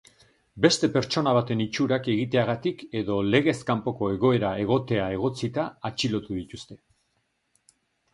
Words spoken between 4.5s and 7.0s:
egotea egotzita atxilotu dituzte.